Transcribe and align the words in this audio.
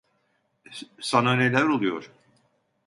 Sana 1.01 1.33
neler 1.35 1.63
oluyor? 1.65 2.11